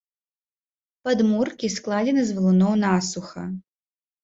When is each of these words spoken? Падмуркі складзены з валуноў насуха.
Падмуркі 1.07 1.67
складзены 1.75 2.21
з 2.31 2.41
валуноў 2.41 2.73
насуха. 2.87 3.47